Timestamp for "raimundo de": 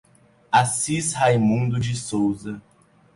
1.15-1.95